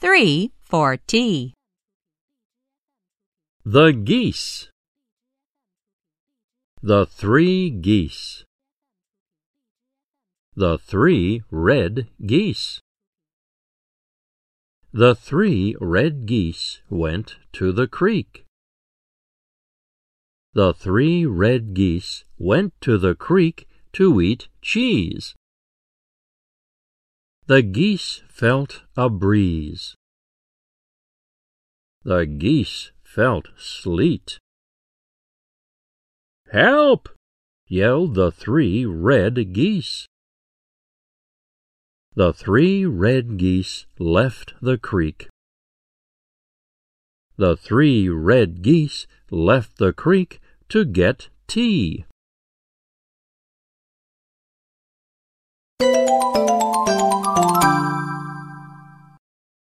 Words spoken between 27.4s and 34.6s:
The geese felt a breeze. The geese felt sleet.